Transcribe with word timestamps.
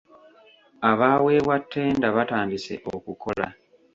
Abaaweebwa 0.89 1.55
ttenda 1.63 2.07
batandise 2.15 2.73
okukola. 2.95 3.47